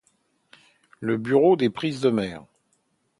[0.99, 2.43] Le bureau des prises de mer.